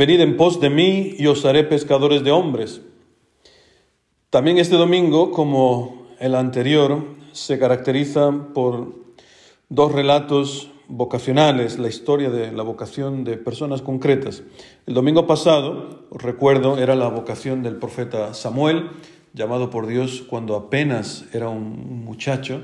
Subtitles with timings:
[0.00, 2.80] Venid en pos de mí y os haré pescadores de hombres.
[4.30, 8.94] También este domingo, como el anterior, se caracteriza por
[9.68, 14.42] dos relatos vocacionales, la historia de la vocación de personas concretas.
[14.86, 18.88] El domingo pasado, os recuerdo, era la vocación del profeta Samuel,
[19.34, 22.62] llamado por Dios cuando apenas era un muchacho.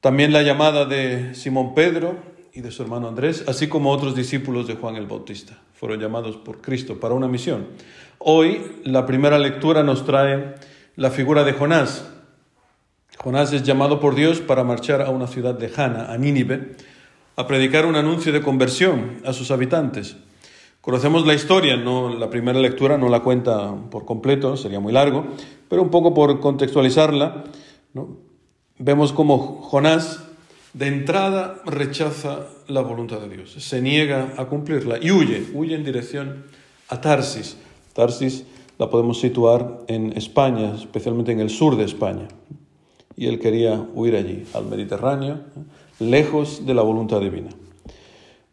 [0.00, 2.14] También la llamada de Simón Pedro
[2.54, 5.58] y de su hermano Andrés, así como otros discípulos de Juan el Bautista.
[5.74, 7.66] Fueron llamados por Cristo para una misión.
[8.18, 10.54] Hoy la primera lectura nos trae
[10.96, 12.08] la figura de Jonás.
[13.16, 16.76] Jonás es llamado por Dios para marchar a una ciudad lejana, a Nínive,
[17.36, 20.16] a predicar un anuncio de conversión a sus habitantes.
[20.82, 25.26] Conocemos la historia, no la primera lectura no la cuenta por completo, sería muy largo,
[25.68, 27.44] pero un poco por contextualizarla,
[28.78, 30.31] vemos cómo Jonás
[30.72, 35.84] de entrada rechaza la voluntad de Dios, se niega a cumplirla y huye, huye en
[35.84, 36.44] dirección
[36.88, 37.56] a Tarsis.
[37.92, 38.46] Tarsis
[38.78, 42.28] la podemos situar en España, especialmente en el sur de España.
[43.16, 45.40] Y él quería huir allí, al Mediterráneo,
[45.98, 47.50] lejos de la voluntad divina.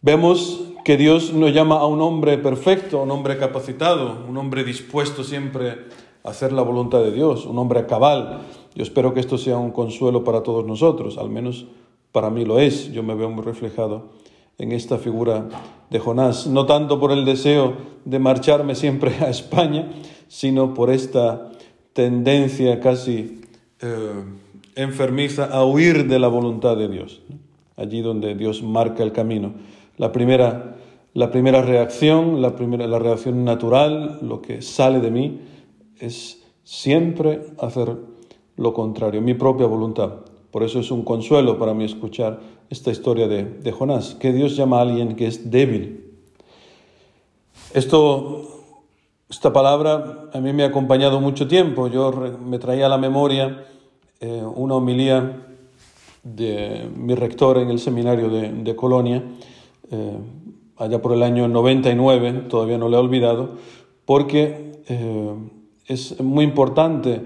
[0.00, 5.24] Vemos que Dios nos llama a un hombre perfecto, un hombre capacitado, un hombre dispuesto
[5.24, 5.78] siempre
[6.22, 8.42] a hacer la voluntad de Dios, un hombre cabal.
[8.74, 11.66] Yo espero que esto sea un consuelo para todos nosotros, al menos
[12.14, 12.92] para mí lo es.
[12.92, 14.10] Yo me veo muy reflejado
[14.56, 15.48] en esta figura
[15.90, 19.90] de Jonás, no tanto por el deseo de marcharme siempre a España,
[20.28, 21.50] sino por esta
[21.92, 23.40] tendencia casi
[23.80, 24.24] eh,
[24.76, 27.20] enfermiza a huir de la voluntad de Dios,
[27.76, 29.54] allí donde Dios marca el camino.
[29.96, 30.76] La primera,
[31.14, 35.40] la primera reacción, la, primera, la reacción natural, lo que sale de mí,
[35.98, 37.96] es siempre hacer
[38.56, 40.23] lo contrario, mi propia voluntad.
[40.54, 42.38] Por eso es un consuelo para mí escuchar
[42.70, 46.14] esta historia de, Jonás, que Dios llama a alguien que es débil.
[47.72, 48.62] Esto,
[49.28, 51.88] esta palabra a mí me ha acompañado mucho tiempo.
[51.88, 53.64] Yo me traía a la memoria
[54.20, 55.44] eh, una homilía
[56.22, 59.24] de mi rector en el seminario de, de Colonia,
[59.90, 60.18] eh,
[60.76, 63.54] allá por el año 99, todavía no lo he olvidado,
[64.04, 65.34] porque eh,
[65.88, 67.22] es muy importante,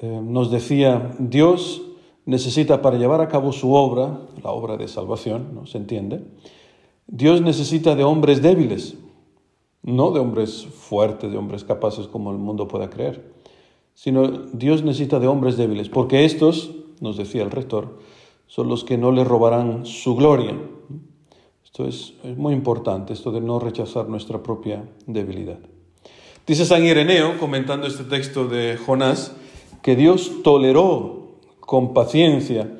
[0.00, 1.80] eh, nos decía, Dios
[2.26, 6.22] necesita para llevar a cabo su obra, la obra de salvación, ¿no se entiende?
[7.06, 8.96] Dios necesita de hombres débiles,
[9.82, 13.34] no de hombres fuertes, de hombres capaces como el mundo pueda creer,
[13.94, 16.70] sino Dios necesita de hombres débiles, porque estos,
[17.00, 17.98] nos decía el rector,
[18.46, 20.56] son los que no le robarán su gloria.
[21.64, 25.58] Esto es, muy importante, esto de no rechazar nuestra propia debilidad.
[26.46, 29.34] Dice San Ireneo, comentando este texto de Jonás,
[29.82, 31.23] que Dios toleró
[31.66, 32.78] con paciencia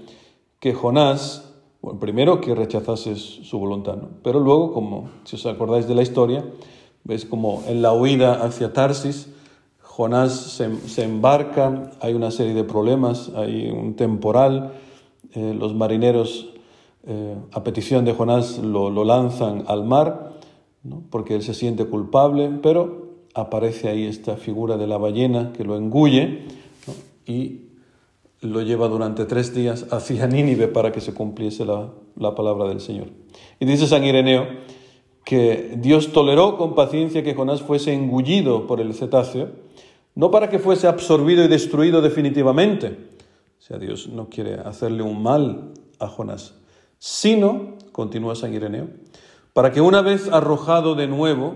[0.61, 1.53] que Jonás,
[1.83, 6.45] bueno, primero que rechazase su voluntad, pero luego, como si os acordáis de la historia,
[7.05, 9.28] veis como en la huida hacia Tarsis,
[9.81, 14.73] Jonás se, embarca, hay una serie de problemas, hay un temporal,
[15.34, 16.55] eh, los marineros
[17.06, 20.33] eh, a petición de Jonás lo, lanzan al mar,
[21.11, 25.77] porque él se siente culpable, pero aparece ahí esta figura de la ballena que lo
[25.77, 26.44] engulle
[27.27, 27.61] y
[28.44, 32.81] lo lleva durante tres días hacia Nínive para que se cumpliese la, la palabra del
[32.81, 33.09] Señor.
[33.59, 34.47] Y dice San Ireneo
[35.25, 39.49] que Dios toleró con paciencia que Jonás fuese engullido por el cetáceo,
[40.15, 42.99] no para que fuese absorbido y destruido definitivamente.
[43.59, 46.55] O sea, Dios no quiere hacerle un mal a Jonás,
[46.99, 48.88] sino, continúa San Ireneo,
[49.55, 51.55] para que una vez arrojado de nuevo,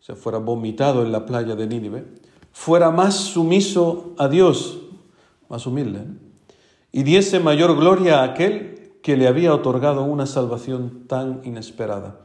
[0.00, 2.04] se fuera vomitado en la playa de Nínive,
[2.52, 4.78] fuera más sumiso a Dios,
[5.48, 6.04] más humilde,
[6.92, 12.20] y diese mayor gloria a aquel que le había otorgado una salvación tan inesperada.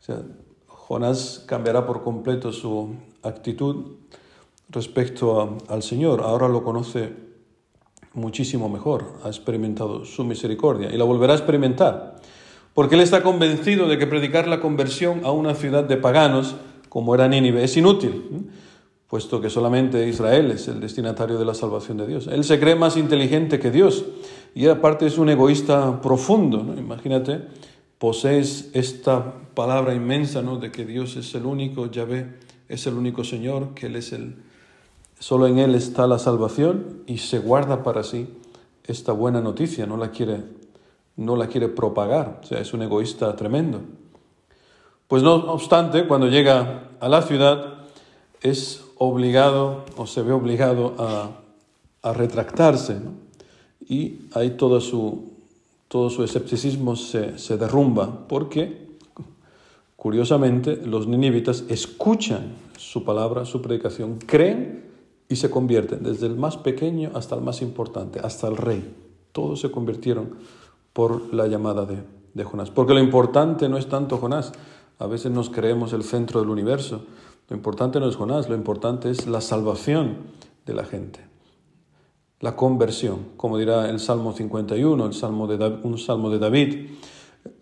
[0.00, 0.22] O sea,
[0.66, 3.96] Jonás cambiará por completo su actitud
[4.68, 6.22] respecto al Señor.
[6.22, 7.12] Ahora lo conoce
[8.14, 12.16] muchísimo mejor, ha experimentado su misericordia y la volverá a experimentar,
[12.72, 16.56] porque él está convencido de que predicar la conversión a una ciudad de paganos,
[16.88, 18.50] como era Nínive, es inútil,
[19.08, 22.26] puesto que solamente Israel es el destinatario de la salvación de Dios.
[22.26, 24.04] Él se cree más inteligente que Dios
[24.54, 27.42] y aparte es un egoísta profundo, imagínate,
[27.98, 30.58] posees esta palabra inmensa ¿no?
[30.58, 32.34] de que Dios es el único, Yahvé
[32.68, 34.36] es el único Señor, que Él es el
[35.18, 38.28] Solo en Él está la salvación y se guarda para sí
[38.84, 40.42] esta buena noticia, no la quiere,
[41.16, 43.80] no la quiere propagar, o sea, es un egoísta tremendo.
[45.08, 47.86] Pues no obstante, cuando llega a la ciudad,
[48.42, 51.30] es obligado o se ve obligado a,
[52.02, 52.96] a retractarse
[53.88, 55.32] y ahí todo su,
[55.88, 58.86] todo su escepticismo se, se derrumba porque
[60.06, 64.84] Curiosamente, los ninivitas escuchan su palabra, su predicación, creen
[65.28, 68.94] y se convierten, desde el más pequeño hasta el más importante, hasta el rey.
[69.32, 70.36] Todos se convirtieron
[70.92, 71.96] por la llamada de,
[72.34, 72.70] de Jonás.
[72.70, 74.52] Porque lo importante no es tanto Jonás,
[75.00, 77.02] a veces nos creemos el centro del universo.
[77.48, 80.16] Lo importante no es Jonás, lo importante es la salvación
[80.66, 81.20] de la gente,
[82.40, 86.88] la conversión, como dirá el Salmo 51, el salmo de, un salmo de David.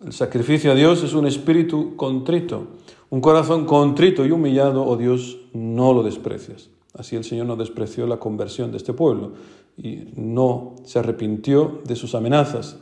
[0.03, 2.67] El sacrificio a Dios es un espíritu contrito,
[3.11, 6.69] un corazón contrito y humillado, oh Dios, no lo desprecias.
[6.97, 9.33] Así el Señor no despreció la conversión de este pueblo
[9.77, 12.77] y no se arrepintió de sus amenazas.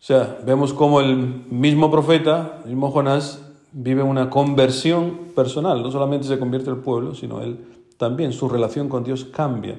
[0.00, 1.16] O sea, vemos cómo el
[1.50, 5.82] mismo profeta, el mismo Jonás, vive una conversión personal.
[5.82, 7.58] No solamente se convierte el pueblo, sino él
[7.96, 9.78] también, su relación con Dios cambia.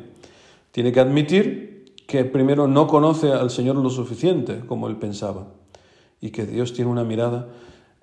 [0.71, 5.47] Tiene que admitir que primero no conoce al Señor lo suficiente como él pensaba
[6.19, 7.47] y que Dios tiene una mirada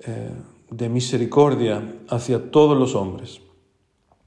[0.01, 0.33] eh,
[0.71, 3.41] de misericordia hacia todos los hombres,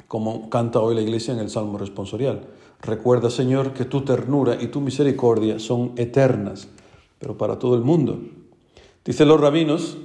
[0.07, 2.47] como canta hoy la iglesia en el Salmo responsorial.
[2.81, 6.67] Recuerda, Señor, que tu ternura y tu misericordia son eternas
[7.21, 8.19] pero para todo el mundo.
[9.05, 9.97] Dicen los rabinos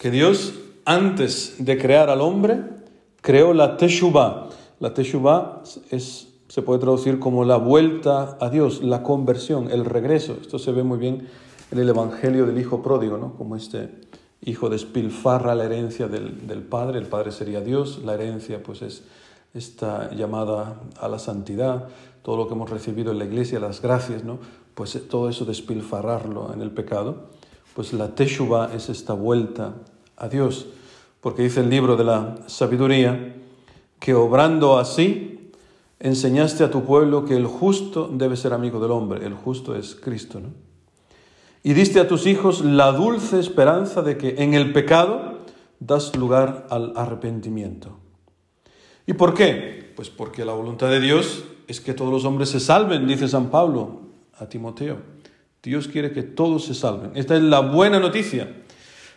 [0.00, 0.52] que Dios,
[0.86, 2.62] antes de crear al hombre,
[3.20, 4.48] creó la Teshuvah.
[4.80, 10.38] La Teshuvah es, se puede traducir como la vuelta a Dios, la conversión, el regreso.
[10.40, 11.28] Esto se ve muy bien
[11.70, 13.34] en el Evangelio del Hijo Pródigo, ¿no?
[13.34, 13.90] como este
[14.42, 19.02] hijo despilfarra la herencia del, del Padre, el Padre sería Dios, la herencia pues es
[19.54, 21.88] esta llamada a la santidad,
[22.22, 24.38] todo lo que hemos recibido en la iglesia, las gracias, ¿no?
[24.74, 27.30] pues eh, todo eso despilfarrarlo en el pecado,
[27.74, 29.74] pues la teshuva es esta vuelta
[30.16, 30.66] a Dios,
[31.20, 33.34] porque dice el libro de la sabiduría
[33.98, 35.50] que obrando así
[35.98, 39.94] enseñaste a tu pueblo que el justo debe ser amigo del hombre, el justo es
[39.94, 40.50] Cristo, ¿no?
[41.62, 45.38] Y diste a tus hijos la dulce esperanza de que en el pecado
[45.80, 47.98] das lugar al arrepentimiento.
[49.04, 49.92] ¿Y por qué?
[49.96, 53.50] Pues porque la voluntad de Dios es que todos los hombres se salven, dice San
[53.50, 54.02] Pablo
[54.38, 54.98] a Timoteo.
[55.60, 57.10] Dios quiere que todos se salven.
[57.16, 58.62] Esta es la buena noticia.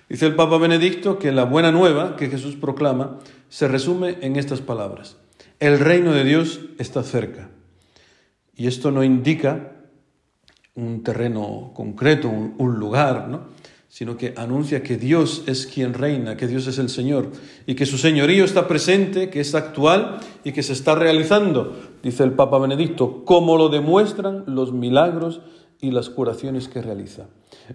[0.09, 4.59] Dice el Papa Benedicto que la buena nueva que Jesús proclama se resume en estas
[4.59, 5.17] palabras.
[5.59, 7.51] El reino de Dios está cerca.
[8.55, 9.73] Y esto no indica
[10.73, 13.49] un terreno concreto, un, lugar, ¿no?
[13.87, 17.31] sino que anuncia que Dios es quien reina, que Dios es el Señor
[17.67, 22.23] y que su señorío está presente, que es actual y que se está realizando, dice
[22.23, 25.41] el Papa Benedicto, como lo demuestran los milagros
[25.81, 27.27] y las curaciones que realiza.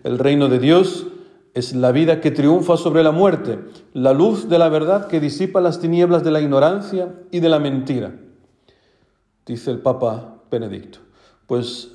[0.02, 1.06] El reino de Dios
[1.54, 3.60] es la vida que triunfa sobre la muerte,
[3.92, 7.58] la luz de la verdad que disipa las tinieblas de la ignorancia y de la
[7.58, 8.14] mentira,
[9.46, 10.98] dice el Papa Benedicto.
[11.46, 11.92] Pues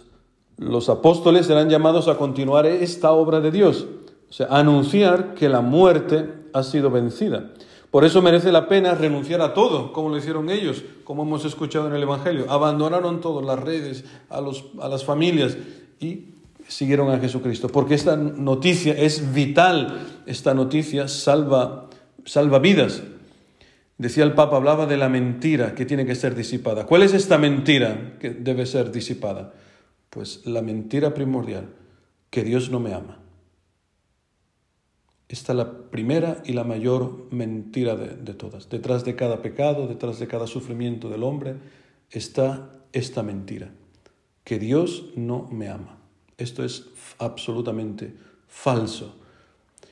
[0.57, 3.85] los apóstoles serán llamados a continuar esta obra de Dios
[4.29, 7.51] o sea, anunciar que la muerte ha sido vencida.
[7.89, 11.87] Por eso merece la pena renunciar a todo, como lo hicieron ellos, como hemos escuchado
[11.87, 12.45] en el Evangelio.
[12.49, 15.57] Abandonaron todo, las redes, a, los, a las familias
[15.99, 16.35] y
[16.69, 17.67] siguieron a Jesucristo.
[17.67, 21.89] Porque esta noticia es vital, esta noticia salva,
[22.25, 23.03] salva vidas.
[23.97, 26.85] Decía el Papa, hablaba de la mentira que tiene que ser disipada.
[26.85, 29.53] ¿Cuál es esta mentira que debe ser disipada?
[30.09, 31.67] Pues la mentira primordial,
[32.29, 33.19] que Dios no me ama.
[35.27, 38.69] Esta es la primera y la mayor mentira de, todas.
[38.69, 41.55] Detrás de cada pecado, detrás de cada sufrimiento del hombre,
[42.09, 43.69] está esta mentira,
[44.43, 45.98] que Dios no me ama.
[46.39, 46.85] Esto es
[47.19, 48.13] absolutamente
[48.47, 49.15] falso.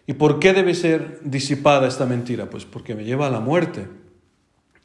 [0.08, 2.50] ¿Y por qué debe ser disipada esta mentira?
[2.50, 3.88] Pues porque me lleva a la muerte.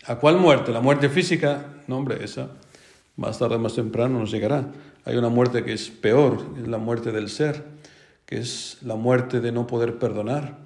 [0.06, 0.72] ¿A cuál muerte?
[0.72, 1.76] ¿La muerte física?
[1.86, 2.50] No, hombre, esa
[3.16, 4.72] más tarde o más temprano nos llegará.
[5.04, 7.72] Hay una muerte que es peor, es la muerte del ser
[8.32, 10.56] que es la muerte de no poder perdonar,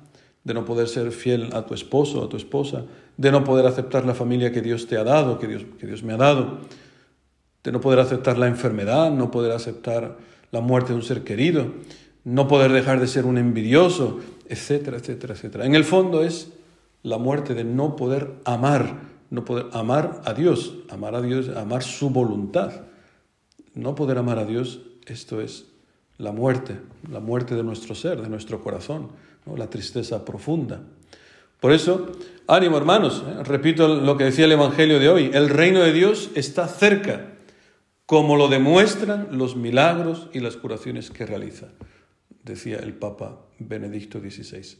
[0.44, 2.84] de no poder ser fiel a tu esposo, a tu esposa,
[3.16, 6.04] de no poder aceptar la familia que Dios te ha dado, que Dios, que Dios
[6.04, 6.58] me ha dado,
[7.64, 10.16] de no poder aceptar la enfermedad, no poder aceptar
[10.50, 11.72] la muerte de un ser querido,
[12.24, 15.66] no poder dejar de ser un envidioso, etcétera, etcétera, etcétera.
[15.66, 16.52] En el fondo es
[17.02, 19.00] la muerte de no poder amar,
[19.30, 22.72] no poder amar a Dios, amar a Dios, amar su voluntad.
[23.76, 25.66] No poder amar a Dios, esto es
[26.16, 26.78] la muerte,
[27.10, 29.10] la muerte de nuestro ser, de nuestro corazón,
[29.54, 30.80] la tristeza profunda.
[31.60, 32.12] Por eso,
[32.46, 33.44] ánimo hermanos, ¿eh?
[33.44, 37.34] repito lo que decía el Evangelio de hoy, el reino de Dios está cerca,
[38.06, 41.68] como lo demuestran los milagros y las curaciones que realiza,
[42.44, 44.78] decía el Papa Benedicto XVI.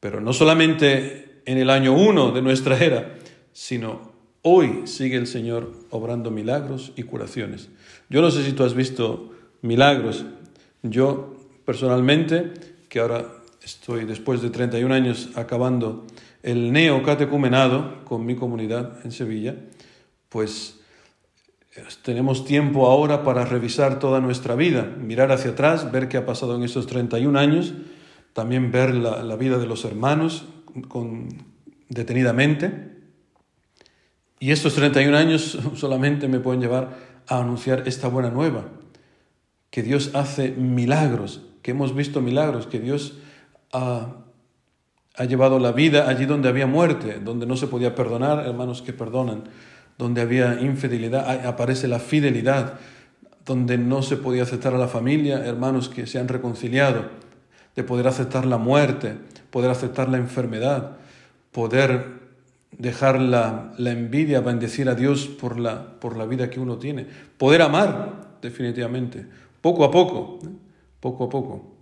[0.00, 3.16] Pero no solamente en el año 1 de nuestra era,
[3.52, 7.68] sino hoy sigue el Señor obrando milagros y curaciones.
[8.08, 10.24] Yo no sé si tú has visto milagros
[10.82, 12.52] yo personalmente,
[12.88, 13.26] que ahora
[13.62, 16.06] estoy después de 31 años acabando
[16.42, 19.56] el neocatecumenado con mi comunidad en Sevilla,
[20.30, 20.79] pues
[22.02, 26.56] tenemos tiempo ahora para revisar toda nuestra vida, mirar hacia atrás, ver qué ha pasado
[26.56, 27.74] en estos 31 años,
[28.32, 30.46] también ver la, vida de los hermanos
[30.88, 31.28] con,
[31.88, 32.90] detenidamente.
[34.40, 36.96] Y estos 31 años solamente me pueden llevar
[37.28, 38.64] a anunciar esta buena nueva,
[39.70, 43.18] que Dios hace milagros, que hemos visto milagros, que Dios
[43.72, 44.16] ha,
[45.14, 48.92] ha llevado la vida allí donde había muerte, donde no se podía perdonar, hermanos que
[48.92, 49.44] perdonan,
[50.00, 52.80] donde había infidelidad, aparece la fidelidad,
[53.44, 57.10] donde no se podía aceptar a la familia, hermanos que se han reconciliado,
[57.76, 59.14] de poder aceptar la muerte,
[59.50, 60.96] poder aceptar la enfermedad,
[61.52, 62.18] poder
[62.78, 67.06] dejar la, la envidia, bendecir a Dios por la, por la vida que uno tiene,
[67.36, 69.26] poder amar definitivamente,
[69.60, 70.48] poco a poco, ¿eh?
[71.00, 71.74] poco a poco.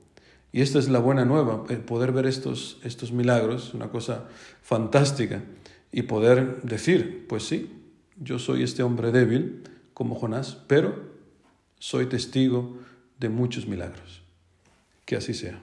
[0.50, 4.24] Y esta es la buena nueva, poder ver estos, estos milagros, una cosa
[4.62, 5.40] fantástica,
[5.92, 7.78] y poder decir, pues sí,
[8.20, 9.62] yo soy este hombre débil,
[9.94, 11.08] como Jonás, pero
[11.78, 12.78] soy testigo
[13.18, 14.22] de muchos milagros.
[15.04, 15.60] Que así sea.